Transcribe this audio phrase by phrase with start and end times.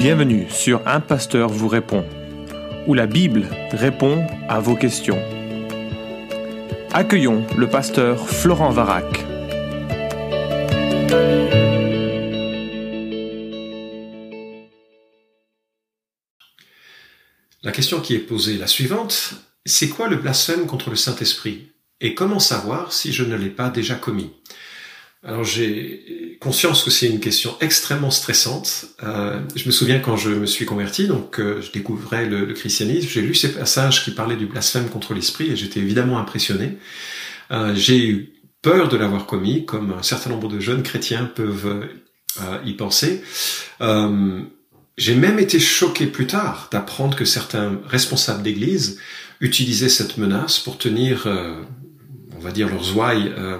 [0.00, 2.06] Bienvenue sur Un Pasteur vous répond,
[2.86, 5.22] où la Bible répond à vos questions.
[6.90, 9.04] Accueillons le pasteur Florent Varac.
[17.62, 19.34] La question qui est posée est la suivante.
[19.66, 21.72] C'est quoi le blasphème contre le Saint-Esprit?
[22.00, 24.32] Et comment savoir si je ne l'ai pas déjà commis?
[25.22, 28.86] Alors j'ai conscience que c'est une question extrêmement stressante.
[29.02, 33.06] Euh, je me souviens quand je me suis converti, donc euh, je découvrais le, christianisme,
[33.06, 36.78] j'ai lu ces passages qui parlaient du blasphème contre l'esprit et j'étais évidemment impressionné.
[37.50, 41.88] Euh, j'ai eu peur de l'avoir commis, comme un certain nombre de jeunes chrétiens peuvent
[42.64, 43.22] y penser.
[44.98, 48.98] j'ai même été choqué plus tard d'apprendre que certains responsables d'église
[49.40, 51.26] utilisaient cette menace pour tenir,
[52.40, 53.58] on va dire, leurs ouailles euh,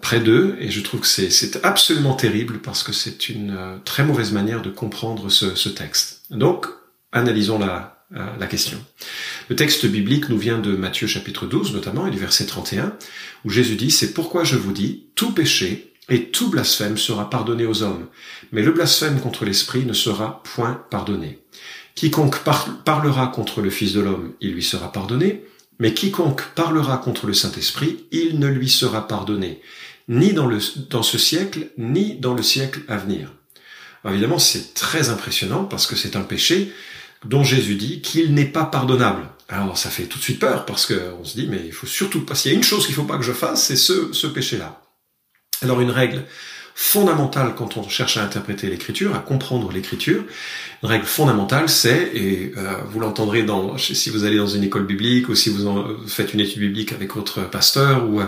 [0.00, 4.04] près d'eux et je trouve que c'est absolument terrible parce que c'est une euh, très
[4.04, 6.22] mauvaise manière de comprendre ce, ce texte.
[6.30, 6.66] Donc,
[7.12, 8.78] analysons la, euh, la question.
[9.48, 12.96] Le texte biblique nous vient de Matthieu chapitre 12 notamment et du verset 31
[13.44, 17.64] où Jésus dit c'est pourquoi je vous dis tout péché et tout blasphème sera pardonné
[17.66, 18.06] aux hommes
[18.50, 21.38] mais le blasphème contre l'esprit ne sera point pardonné.
[21.94, 22.38] Quiconque
[22.84, 25.44] parlera contre le Fils de l'homme, il lui sera pardonné,
[25.78, 29.60] mais quiconque parlera contre le Saint-Esprit, il ne lui sera pardonné,
[30.08, 30.58] ni dans, le,
[30.90, 33.32] dans ce siècle, ni dans le siècle à venir.
[34.08, 36.72] évidemment, c'est très impressionnant parce que c'est un péché
[37.24, 39.28] dont Jésus dit qu'il n'est pas pardonnable.
[39.48, 42.24] Alors ça fait tout de suite peur parce qu'on se dit mais il faut surtout
[42.24, 44.26] pas, s'il y a une chose qu'il faut pas que je fasse, c'est ce, ce
[44.26, 44.82] péché-là.
[45.62, 46.24] Alors une règle
[46.80, 50.22] fondamentale quand on cherche à interpréter l'écriture, à comprendre l'écriture.
[50.84, 54.86] Une règle fondamentale, c'est, et euh, vous l'entendrez dans, si vous allez dans une école
[54.86, 58.22] biblique ou si vous en, faites une étude biblique avec votre pasteur ou,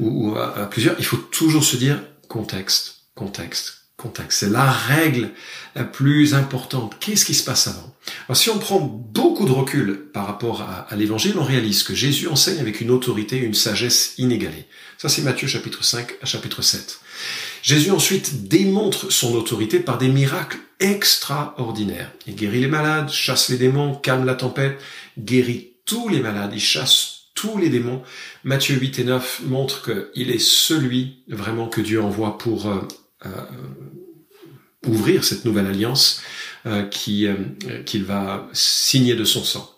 [0.00, 3.81] ou, à plusieurs, il faut toujours se dire contexte, contexte,
[4.28, 5.30] C'est la règle
[5.74, 6.96] la plus importante.
[7.00, 7.94] Qu'est-ce qui se passe avant?
[8.34, 12.58] Si on prend beaucoup de recul par rapport à, l'évangile, on réalise que Jésus enseigne
[12.58, 14.66] avec une autorité, une sagesse inégalée.
[14.98, 17.00] Ça, c'est Matthieu chapitre 5 à chapitre 7.
[17.62, 22.10] Jésus ensuite démontre son autorité par des miracles extraordinaires.
[22.26, 24.80] Il guérit les malades, chasse les démons, calme la tempête,
[25.18, 28.02] guérit tous les malades, il chasse tous les démons.
[28.44, 32.80] Matthieu 8 et 9 montrent qu'il est celui vraiment que Dieu envoie pour euh,
[34.86, 36.22] ouvrir cette nouvelle alliance
[36.66, 39.74] euh, qu'il va signer de son sang.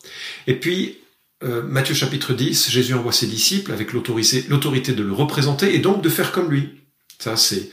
[0.46, 0.98] Et puis,
[1.42, 6.08] Matthieu chapitre 10, Jésus envoie ses disciples avec l'autorité de le représenter et donc de
[6.08, 6.70] faire comme lui.
[7.18, 7.68] Ça, c'est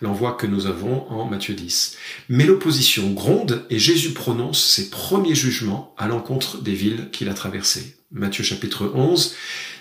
[0.00, 1.96] l'envoi que nous avons en Matthieu 10.
[2.28, 7.34] Mais l'opposition gronde et Jésus prononce ses premiers jugements à l'encontre des villes qu'il a
[7.34, 7.96] traversées.
[8.12, 9.34] Matthieu chapitre 11,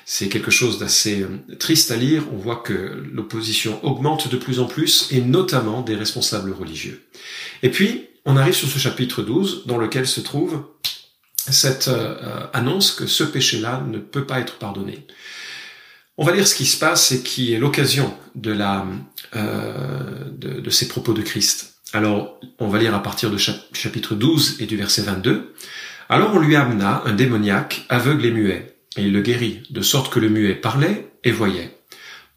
[0.06, 2.24] c'est quelque chose d'assez euh, triste à lire.
[2.32, 7.04] On voit que l'opposition augmente de plus en plus et notamment des responsables religieux.
[7.64, 10.64] Et puis, on arrive sur ce chapitre 12 dans lequel se trouve
[11.50, 15.06] cette euh, annonce que ce péché-là ne peut pas être pardonné.
[16.18, 18.86] On va lire ce qui se passe et qui est l'occasion de la
[19.36, 21.76] euh, de, ces propos de Christ.
[21.94, 25.54] Alors, on va lire à partir de chapitre 12 et du verset 22.
[26.08, 30.12] Alors on lui amena un démoniaque aveugle et muet, et il le guérit, de sorte
[30.12, 31.78] que le muet parlait et voyait.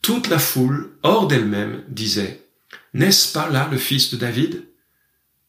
[0.03, 2.43] Toute la foule, hors d'elle-même, disait,
[2.95, 4.65] N'est-ce pas là le fils de David?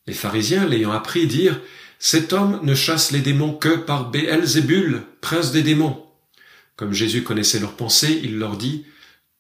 [0.08, 1.60] Les pharisiens, l'ayant appris, dirent,
[2.00, 6.06] Cet homme ne chasse les démons que par Béelzébul, prince des démons.
[6.76, 8.86] Comme Jésus connaissait leurs pensées, il leur dit,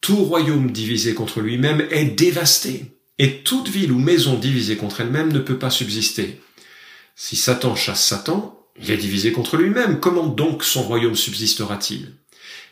[0.01, 5.31] Tout royaume divisé contre lui-même est dévasté, et toute ville ou maison divisée contre elle-même
[5.31, 6.41] ne peut pas subsister.
[7.15, 12.15] Si Satan chasse Satan, il est divisé contre lui-même, comment donc son royaume subsistera-t-il?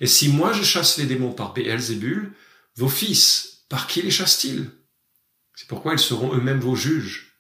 [0.02, 2.34] Et si moi je chasse les démons par Béelzébul,
[2.76, 4.70] vos fils, par qui les chassent-ils?
[5.56, 7.40] C'est pourquoi ils seront eux-mêmes vos juges.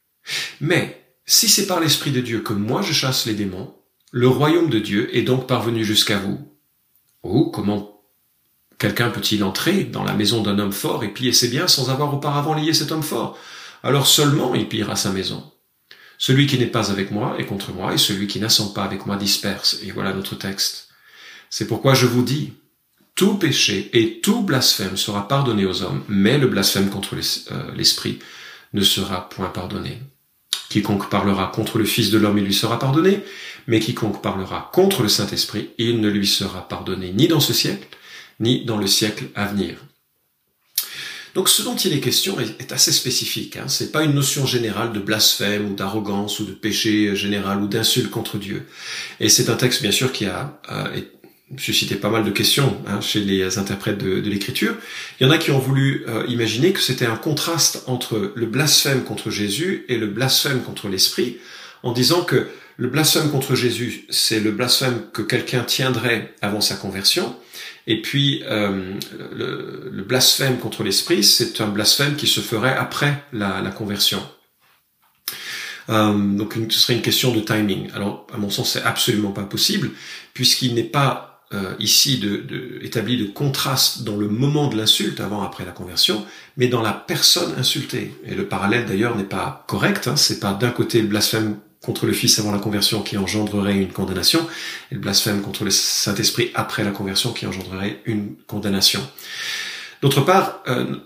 [0.59, 3.75] Mais, si c'est par l'Esprit de Dieu que moi je chasse les démons,
[4.11, 6.39] le royaume de Dieu est donc parvenu jusqu'à vous.
[7.23, 8.01] Oh, comment
[8.79, 12.13] quelqu'un peut-il entrer dans la maison d'un homme fort et piller ses biens sans avoir
[12.13, 13.37] auparavant lié cet homme fort?
[13.83, 15.51] Alors seulement il pillera sa maison.
[16.17, 19.05] Celui qui n'est pas avec moi est contre moi, et celui qui n'assemble pas avec
[19.05, 19.79] moi disperse.
[19.83, 20.89] Et voilà notre texte.
[21.49, 22.53] C'est pourquoi je vous dis,
[23.15, 28.19] tout péché et tout blasphème sera pardonné aux hommes, mais le blasphème contre euh, l'esprit
[28.73, 29.99] ne sera point pardonné.
[30.69, 33.23] Quiconque parlera contre le Fils de l'homme, il lui sera pardonné,
[33.67, 37.87] mais quiconque parlera contre le Saint-Esprit, il ne lui sera pardonné ni dans ce siècle,
[38.39, 39.77] ni dans le siècle à venir.
[41.37, 43.57] Donc ce dont il est question est, assez spécifique.
[43.57, 43.65] Hein.
[43.67, 48.09] C'est pas une notion générale de blasphème ou d'arrogance ou de péché général ou d'insulte
[48.09, 48.65] contre Dieu.
[49.19, 50.59] Et c'est un texte bien sûr qui a,
[51.59, 54.73] suscité pas mal de questions hein, chez les interprètes de, l'écriture.
[55.19, 58.45] Il y en a qui ont voulu euh, imaginer que c'était un contraste entre le
[58.47, 61.37] blasphème contre Jésus et le blasphème contre l'Esprit,
[61.83, 62.47] en disant que
[62.77, 67.35] le blasphème contre Jésus, c'est le blasphème que quelqu'un tiendrait avant sa conversion,
[67.87, 68.93] et puis euh,
[69.33, 74.21] le, blasphème contre l'Esprit, c'est un blasphème qui se ferait après la, la conversion.
[75.89, 77.89] Euh, donc ce serait une question de timing.
[77.93, 79.91] Alors à mon sens, c'est absolument pas possible,
[80.33, 85.21] puisqu'il n'est pas euh, ici de, de, établi de contraste dans le moment de l'insulte,
[85.21, 86.25] avant après la conversion,
[86.57, 88.13] mais dans la personne insultée.
[88.25, 92.05] Et le parallèle d'ailleurs n'est pas correct, hein, c'est pas d'un côté le blasphème contre
[92.05, 94.45] le Fils avant la conversion qui engendrerait une condamnation,
[94.91, 99.01] et le blasphème contre le Saint-Esprit après la conversion qui engendrerait une condamnation.
[100.01, 100.97] D'autre part, euh,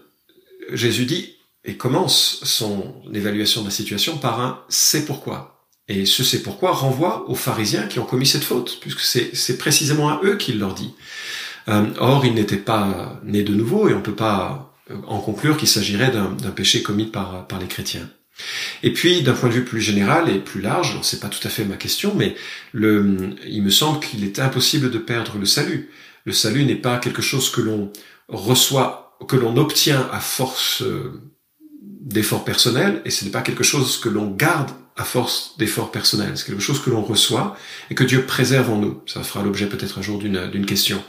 [0.72, 5.68] Jésus dit et commence son évaluation de la situation par un c'est pourquoi.
[5.88, 10.10] Et ce c'est pourquoi renvoie aux pharisiens qui ont commis cette faute, puisque c'est précisément
[10.10, 10.94] à eux qu'il leur dit.
[11.68, 14.74] Euh, or, ils n'étaient pas nés de nouveau et on ne peut pas
[15.08, 18.10] en conclure qu'il s'agirait d'un péché commis par les chrétiens.
[18.84, 21.50] Et puis, d'un point de vue plus général et plus large, c'est pas tout à
[21.50, 22.36] fait ma question, mais
[22.72, 25.90] le, il me semble qu'il est impossible de perdre le salut.
[26.26, 27.92] Le salut n'est pas quelque chose que l'on
[28.28, 31.22] reçoit, que l'on obtient à force euh,
[31.82, 36.34] d'efforts personnels, et ce n'est pas quelque chose que l'on garde à force d'efforts personnels.
[36.36, 37.56] C'est quelque chose que l'on reçoit
[37.90, 39.02] et que Dieu préserve en nous.
[39.08, 41.02] Ça fera l'objet peut-être un jour d'une question.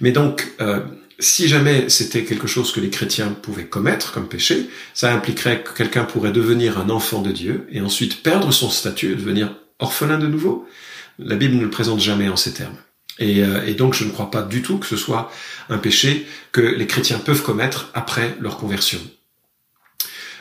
[0.00, 0.80] Mais donc, euh,
[1.20, 5.72] si jamais c'était quelque chose que les chrétiens pouvaient commettre comme péché, ça impliquerait que
[5.76, 10.26] quelqu'un pourrait devenir un enfant de Dieu et ensuite perdre son statut devenir orphelin de
[10.26, 10.66] nouveau.
[11.18, 12.76] La Bible ne le présente jamais en ces termes.
[13.18, 15.30] Et, euh, et, donc je ne crois pas du tout que ce soit
[15.68, 19.00] un péché que les chrétiens peuvent commettre après leur conversion.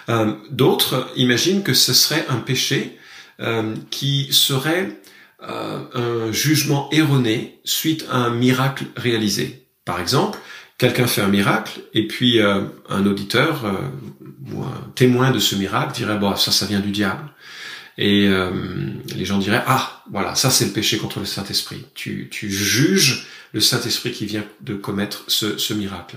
[0.07, 2.97] Euh, d'autres imaginent que ce serait un péché
[3.41, 4.97] euh, qui serait
[5.41, 9.65] un jugement erroné suite à un miracle réalisé.
[9.85, 10.37] Par exemple,
[10.79, 13.65] quelqu'un fait un miracle et puis un auditeur
[14.51, 17.29] ou un témoin de ce miracle dirait bon ça ça vient du diable
[17.97, 18.27] et
[19.15, 22.49] les gens diraient ah voilà ça c'est le péché contre le Saint Esprit tu tu
[22.49, 26.15] juges le Saint Esprit qui vient de commettre ce, ce miracle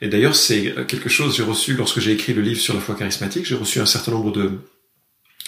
[0.00, 2.94] et d'ailleurs, c'est quelque chose j'ai reçu lorsque j'ai écrit le livre sur la foi
[2.94, 3.44] charismatique.
[3.44, 4.52] J'ai reçu un certain nombre de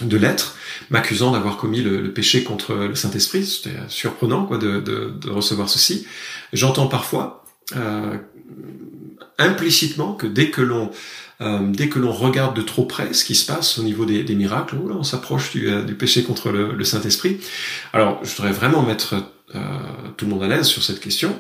[0.00, 0.56] de lettres
[0.88, 3.44] m'accusant d'avoir commis le, péché contre le Saint-Esprit.
[3.44, 6.06] C'était surprenant quoi de, de, de recevoir ceci.
[6.52, 7.41] J'entends parfois
[7.76, 8.16] euh,
[9.38, 10.90] implicitement que dès que l'on
[11.40, 14.34] euh, dès que l'on regarde de trop près ce qui se passe au niveau des,
[14.34, 17.38] miracles, oh on s'approche du, euh, du, péché contre le, le Saint-Esprit.
[17.92, 19.16] Alors, je voudrais vraiment mettre
[20.16, 21.38] tout le monde à l'aise sur cette question.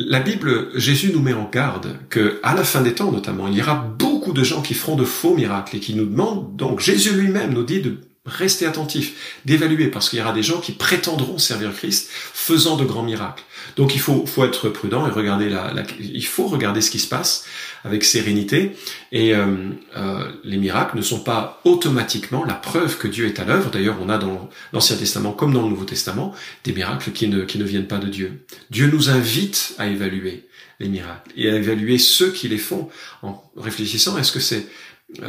[0.00, 3.56] La Bible, Jésus nous met en garde que, à la fin des temps notamment, il
[3.56, 6.78] y aura beaucoup de gens qui feront de faux miracles et qui nous demandent, donc
[6.78, 7.98] Jésus lui-même nous dit de
[8.28, 12.84] rester attentif, d'évaluer, parce qu'il y aura des gens qui prétendront servir Christ faisant de
[12.84, 13.42] grands miracles.
[13.76, 17.44] Donc il faut, être prudent et regarder la, il faut regarder ce qui se passe
[17.84, 18.72] avec sérénité.
[19.12, 23.44] Et euh, euh, les miracles ne sont pas automatiquement la preuve que Dieu est à
[23.44, 23.70] l'œuvre.
[23.70, 26.34] D'ailleurs, on a dans l'Ancien Testament comme dans le Nouveau Testament
[26.64, 28.44] des miracles qui ne, qui ne viennent pas de Dieu.
[28.70, 30.48] Dieu nous invite à évaluer
[30.80, 32.88] les miracles et à évaluer ceux qui les font
[33.22, 34.66] en réfléchissant est-ce que c'est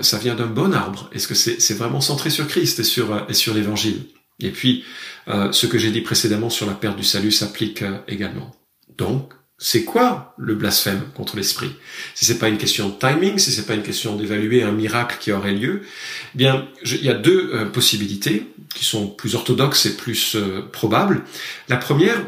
[0.01, 3.53] ça vient d'un bon arbre Est-ce que c'est vraiment centré sur Christ et sur, sur
[3.53, 4.03] l'Évangile?
[4.41, 4.83] Et puis,
[5.27, 8.55] euh, ce que j'ai dit précédemment sur la perte du salut s'applique euh, également.
[8.97, 11.71] Donc, c'est quoi le blasphème contre l'esprit?
[12.15, 15.17] Si c'est pas une question de timing, si c'est pas une question d'évaluer un miracle
[15.19, 15.81] qui aurait lieu,
[16.33, 20.37] eh bien, il y a deux euh, possibilités qui sont plus orthodoxes et plus
[20.71, 21.23] probables.
[21.67, 22.23] La première,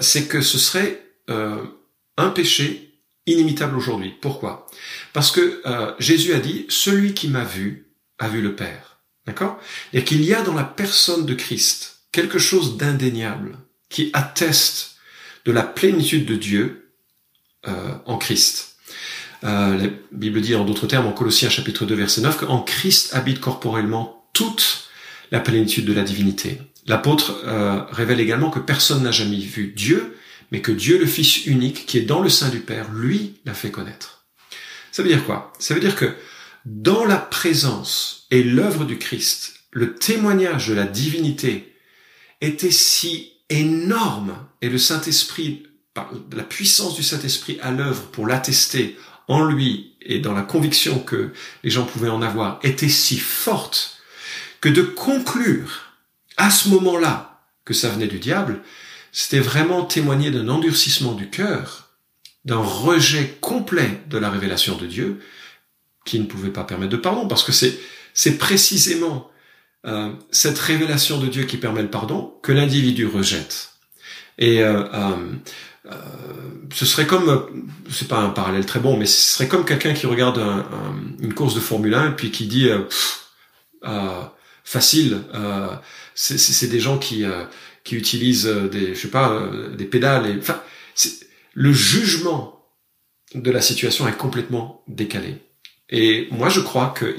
[0.00, 2.87] c'est que ce serait un péché
[3.32, 4.14] inimitable aujourd'hui.
[4.20, 4.66] Pourquoi?
[5.12, 5.62] Parce que
[5.98, 8.98] Jésus a dit, celui qui m'a vu a vu le Père.
[9.26, 9.60] D'accord?
[9.92, 13.58] Et qu'il y a dans la personne de Christ quelque chose d'indéniable
[13.88, 14.96] qui atteste
[15.44, 16.92] de la plénitude de Dieu
[17.66, 18.76] euh, en Christ.
[19.44, 23.14] Euh, la Bible dit en d'autres termes en Colossiens chapitre 2 verset 9 qu'en Christ
[23.14, 24.88] habite corporellement toute
[25.30, 26.58] la plénitude de la divinité.
[26.86, 30.16] L'apôtre euh, révèle également que personne n'a jamais vu Dieu,
[30.50, 33.54] mais que Dieu le Fils unique qui est dans le sein du Père, lui l'a
[33.54, 34.26] fait connaître.
[34.92, 35.52] Ça veut dire quoi?
[35.58, 36.14] Ça veut dire que
[36.64, 41.74] dans la présence et l'œuvre du Christ, le témoignage de la divinité
[42.40, 45.66] était si énorme et le Saint-Esprit,
[46.32, 48.96] la puissance du Saint-Esprit à l'œuvre pour l'attester
[49.28, 53.98] en lui et dans la conviction que les gens pouvaient en avoir était si forte
[54.60, 55.94] que de conclure
[56.36, 58.62] à ce moment-là que ça venait du diable,
[59.12, 61.90] c'était vraiment témoigner d'un endurcissement du cœur,
[62.44, 65.20] d'un rejet complet de la révélation de Dieu,
[66.04, 67.78] qui ne pouvait pas permettre de pardon, parce que c'est
[68.14, 69.30] c'est précisément
[69.86, 73.74] euh, cette révélation de Dieu qui permet le pardon que l'individu rejette.
[74.38, 74.82] Et euh,
[75.86, 75.92] euh,
[76.74, 77.46] ce serait comme,
[77.88, 80.42] c'est pas un parallèle très bon, mais ce serait comme quelqu'un qui regarde
[81.20, 82.68] une course de Formule 1 et puis qui dit
[84.64, 85.22] facile.
[86.14, 87.24] c'est des gens qui
[87.84, 90.26] qui utilisent des, je sais pas, des pédales.
[90.26, 90.62] Et, enfin,
[91.54, 92.64] le jugement
[93.34, 95.36] de la situation est complètement décalé.
[95.90, 97.14] Et moi, je crois que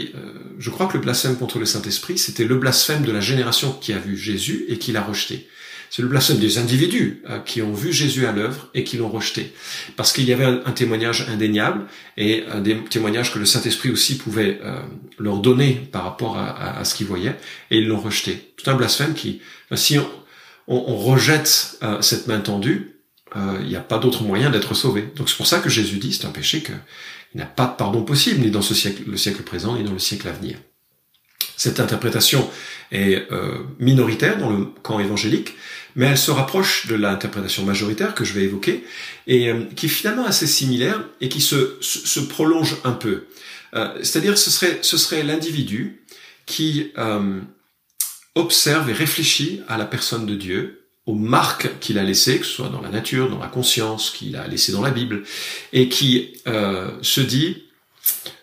[0.59, 3.93] je crois que le blasphème contre le Saint-Esprit, c'était le blasphème de la génération qui
[3.93, 5.47] a vu Jésus et qui l'a rejeté.
[5.89, 9.09] C'est le blasphème des individus euh, qui ont vu Jésus à l'œuvre et qui l'ont
[9.09, 9.53] rejeté.
[9.95, 11.85] Parce qu'il y avait un, témoignage indéniable
[12.15, 14.79] et un des témoignages que le Saint-Esprit aussi pouvait euh,
[15.17, 17.35] leur donner par rapport à, ce qu'ils voyaient,
[17.71, 18.53] et ils l'ont rejeté.
[18.55, 19.41] Tout un blasphème qui,
[19.73, 20.07] si on,
[20.77, 22.95] rejette euh, cette main tendue,
[23.35, 25.07] il n'y a pas d'autre moyen d'être sauvé.
[25.15, 26.79] Donc c'est pour ça que Jésus dit, c'est un péché qu'il
[27.35, 29.93] n'y a pas de pardon possible, ni dans ce siècle, le siècle présent, ni dans
[29.93, 30.57] le siècle à venir.
[31.55, 32.49] Cette interprétation
[32.91, 33.27] est
[33.77, 35.53] minoritaire dans le camp évangélique,
[35.95, 38.83] mais elle se rapproche de l'interprétation majoritaire que je vais évoquer,
[39.27, 43.25] et euh, qui est finalement assez similaire et qui se, se, prolonge un peu.
[43.73, 46.01] Euh, c'est-à-dire ce serait, ce serait l'individu
[46.45, 47.41] qui euh,
[48.35, 52.51] observe et réfléchit à la personne de Dieu, aux marques qu'il a laissées, que ce
[52.51, 55.23] soit dans la nature, dans la conscience, qu'il a laissées dans la Bible,
[55.73, 57.63] et qui se dit,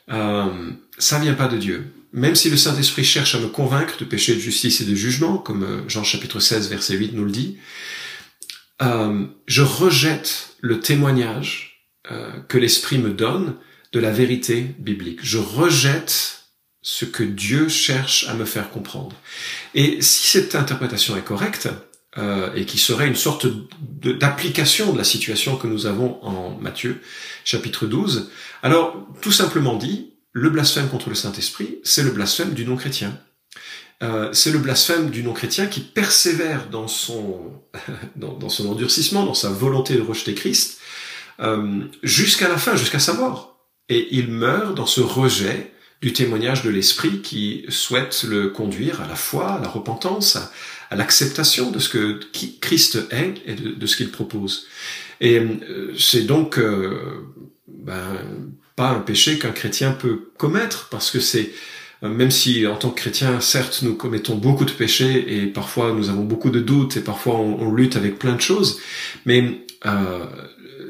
[0.08, 4.34] ça vient pas de Dieu même si le Saint-Esprit cherche à me convaincre de péché,
[4.34, 7.58] de justice et de jugement, comme euh, Jean chapitre 16 verset 8 nous le dit,
[8.82, 13.54] euh, je rejette le témoignage euh, que l'Esprit me donne
[13.92, 15.20] de la vérité biblique.
[15.22, 16.35] Je rejette
[16.88, 19.16] ce que Dieu cherche à me faire comprendre.
[19.74, 21.68] Et si cette interprétation est correcte,
[22.16, 23.48] euh, et qui serait une sorte
[23.80, 27.02] d'application de la situation que nous avons en Matthieu
[27.44, 28.30] chapitre 12,
[28.62, 33.18] alors tout simplement dit, le blasphème contre le Saint-Esprit, c'est le blasphème du non-chrétien.
[34.04, 37.50] Euh, c'est le blasphème du non-chrétien qui persévère dans son,
[38.14, 40.78] dans, son endurcissement, dans sa volonté de rejeter Christ,
[41.40, 43.58] euh, jusqu'à la fin, jusqu'à sa mort.
[43.88, 45.72] Et il meurt dans ce rejet
[46.02, 50.36] du témoignage de l'Esprit qui souhaite le conduire à la foi, à la repentance,
[50.90, 52.20] à, l'acceptation de ce que
[52.60, 54.66] Christ est et de, ce qu'il propose.
[55.20, 56.60] Et euh, c'est donc
[57.66, 58.18] ben,
[58.76, 61.50] pas un péché qu'un chrétien peut commettre, parce que c'est,
[62.02, 65.92] euh, même si en tant que chrétien, certes, nous commettons beaucoup de péchés et parfois
[65.92, 68.80] nous avons beaucoup de doutes et parfois on, lutte avec plein de choses,
[69.24, 70.26] mais euh,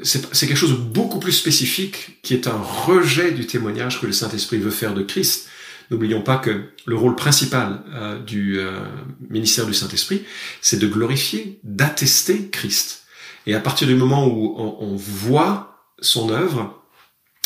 [0.03, 4.11] c'est quelque chose de beaucoup plus spécifique qui est un rejet du témoignage que le
[4.11, 5.49] Saint-Esprit veut faire de Christ.
[5.89, 8.81] N'oublions pas que le rôle principal euh, du euh,
[9.29, 10.25] ministère du Saint-Esprit,
[10.61, 13.03] c'est de glorifier, d'attester Christ.
[13.45, 16.83] Et à partir du moment où on, voit son œuvre,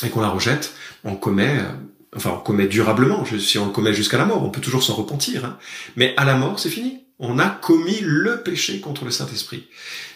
[0.03, 1.71] et qu'on la rejette, on commet, euh,
[2.15, 3.23] enfin on commet durablement.
[3.25, 5.45] Si on le commet jusqu'à la mort, on peut toujours s'en repentir.
[5.45, 5.59] Hein.
[5.95, 7.05] Mais à la mort, c'est fini.
[7.19, 9.67] On a commis le péché contre le Saint-Esprit.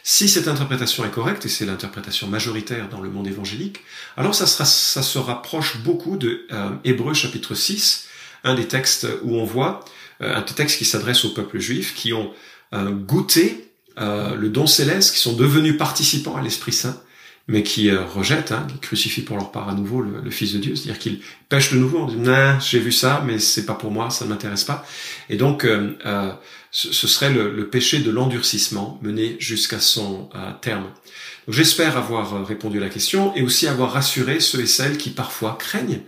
[0.08, 3.80] Si cette interprétation est correcte, et c'est l'interprétation majoritaire dans le monde évangélique,
[4.18, 8.08] alors ça, se rapproche beaucoup de euh, Hébreu chapitre 6,
[8.44, 9.84] un des textes où on voit,
[10.22, 12.32] euh, un texte qui s'adresse au peuple juif, qui ont
[12.72, 17.02] goûté le don céleste, qui sont devenus participants à l'Esprit Saint,
[17.48, 20.60] mais qui euh, rejettent, hein, qui crucifient pour leur part à nouveau le, Fils de
[20.60, 23.76] Dieu, c'est-à-dire qu'ils pêchent de nouveau en disant nah, j'ai vu ça, mais c'est pas
[23.76, 24.86] pour moi, ça ne m'intéresse pas.
[25.30, 25.66] Et donc
[26.86, 30.86] euh, euh ce, serait le, le, péché de l'endurcissement mené jusqu'à son euh, terme.
[31.48, 35.58] J'espère avoir répondu à la question et aussi avoir rassuré ceux et celles qui parfois
[35.60, 36.02] craignent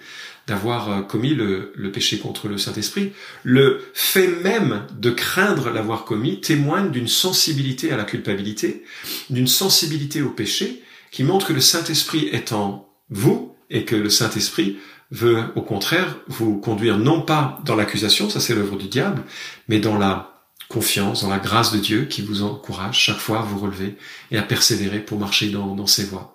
[0.48, 3.12] d'avoir commis le, le, péché contre le Saint-Esprit.
[3.44, 8.84] Le fait même de craindre l'avoir commis témoigne d'une sensibilité à la culpabilité,
[9.30, 10.82] d'une sensibilité au péché,
[11.12, 14.78] qui montre que le Saint-Esprit est en vous et que le Saint-Esprit
[15.12, 19.24] veut au contraire vous conduire non pas dans l'accusation, ça c'est l'œuvre du diable,
[19.68, 20.37] mais dans la
[20.70, 23.96] confiance, dans la grâce de Dieu qui vous encourage chaque fois à vous relever
[24.32, 26.34] et à persévérer pour marcher dans, ses voies.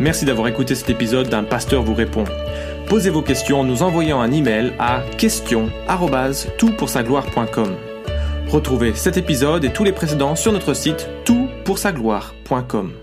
[0.00, 2.24] Merci d'avoir écouté cet épisode d'un pasteur vous répond.
[2.88, 7.76] Posez vos questions en nous envoyant un email à question@toutpoursagloire.com.
[8.48, 13.01] Retrouvez cet épisode et tous les précédents sur notre site toutpoursagloire.com.